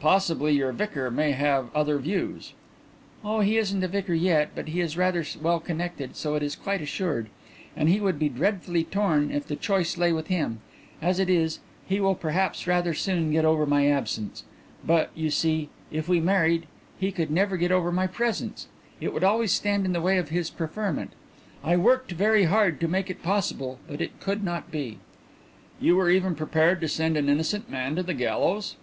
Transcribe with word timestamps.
"Possibly 0.00 0.52
your 0.54 0.72
vicar 0.72 1.10
may 1.10 1.32
have 1.32 1.68
other 1.76 1.98
views." 1.98 2.54
"Oh, 3.22 3.40
he 3.40 3.58
isn't 3.58 3.84
a 3.84 3.86
vicar 3.88 4.14
yet, 4.14 4.52
but 4.54 4.68
he 4.68 4.80
is 4.80 4.96
rather 4.96 5.22
well 5.42 5.60
connected, 5.60 6.16
so 6.16 6.36
it 6.36 6.42
is 6.42 6.56
quite 6.56 6.80
assured. 6.80 7.28
And 7.76 7.90
he 7.90 8.00
would 8.00 8.18
be 8.18 8.30
dreadfully 8.30 8.82
torn 8.82 9.30
if 9.30 9.46
the 9.46 9.54
choice 9.56 9.98
lay 9.98 10.10
with 10.10 10.28
him. 10.28 10.60
As 11.02 11.18
it 11.20 11.28
is, 11.28 11.58
he 11.86 12.00
will 12.00 12.14
perhaps 12.14 12.66
rather 12.66 12.94
soon 12.94 13.30
get 13.32 13.44
over 13.44 13.66
my 13.66 13.86
absence. 13.88 14.44
But, 14.86 15.10
you 15.14 15.28
see, 15.28 15.68
if 15.90 16.08
we 16.08 16.18
married 16.18 16.66
he 16.98 17.12
could 17.12 17.30
never 17.30 17.58
get 17.58 17.70
over 17.72 17.92
my 17.92 18.06
presence; 18.06 18.68
it 19.02 19.12
would 19.12 19.22
always 19.22 19.52
stand 19.52 19.84
in 19.84 19.92
the 19.92 20.00
way 20.00 20.16
of 20.16 20.30
his 20.30 20.48
preferment. 20.48 21.10
I 21.62 21.76
worked 21.76 22.12
very 22.12 22.44
hard 22.44 22.80
to 22.80 22.88
make 22.88 23.10
it 23.10 23.22
possible, 23.22 23.80
but 23.86 24.00
it 24.00 24.18
could 24.18 24.42
not 24.42 24.70
be." 24.70 24.96
"You 25.78 25.96
were 25.96 26.08
even 26.08 26.34
prepared 26.36 26.80
to 26.80 26.88
send 26.88 27.18
an 27.18 27.28
innocent 27.28 27.68
man 27.68 27.96
to 27.96 28.02
the 28.02 28.14
gallows?" 28.14 28.76